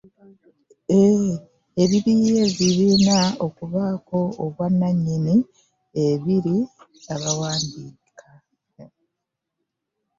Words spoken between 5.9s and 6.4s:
eri